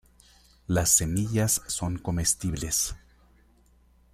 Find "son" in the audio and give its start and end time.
1.67-1.99